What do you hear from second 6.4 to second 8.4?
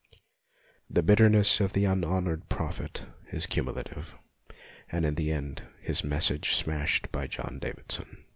smashed John Davidson.